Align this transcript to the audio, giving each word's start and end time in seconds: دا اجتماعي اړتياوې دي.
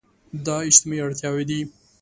دا 0.45 0.57
اجتماعي 0.69 1.01
اړتياوې 1.05 1.43
دي. 1.49 1.61